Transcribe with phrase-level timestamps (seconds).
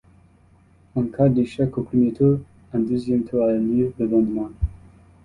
[0.95, 2.39] En cas d'échec au premier tour,
[2.73, 4.49] un deuxième tour a lieu le lendemain.